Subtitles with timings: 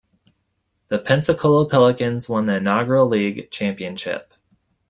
[0.87, 4.33] The Pensacola Pelicans won the inaugural league championship.